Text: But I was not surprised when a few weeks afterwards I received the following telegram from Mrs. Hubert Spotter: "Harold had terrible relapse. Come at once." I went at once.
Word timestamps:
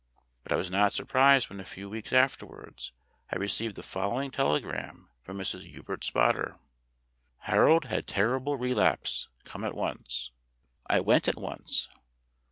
But 0.41 0.51
I 0.51 0.55
was 0.55 0.71
not 0.71 0.93
surprised 0.93 1.47
when 1.47 1.59
a 1.59 1.63
few 1.63 1.87
weeks 1.87 2.11
afterwards 2.11 2.91
I 3.31 3.35
received 3.37 3.75
the 3.75 3.83
following 3.83 4.31
telegram 4.31 5.11
from 5.21 5.37
Mrs. 5.37 5.69
Hubert 5.69 6.03
Spotter: 6.03 6.57
"Harold 7.41 7.85
had 7.85 8.07
terrible 8.07 8.57
relapse. 8.57 9.29
Come 9.43 9.63
at 9.63 9.75
once." 9.75 10.31
I 10.87 11.01
went 11.01 11.27
at 11.27 11.37
once. 11.37 11.87